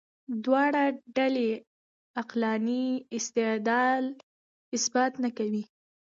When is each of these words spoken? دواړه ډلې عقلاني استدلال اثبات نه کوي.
دواړه 0.43 0.83
ډلې 1.17 1.49
عقلاني 2.19 2.85
استدلال 3.17 4.03
اثبات 4.75 5.13
نه 5.23 5.29
کوي. 5.37 5.63